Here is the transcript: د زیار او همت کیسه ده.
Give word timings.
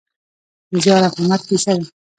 د 0.71 0.73
زیار 0.83 1.03
او 1.07 1.13
همت 1.23 1.41
کیسه 1.47 1.73
ده. 1.79 1.85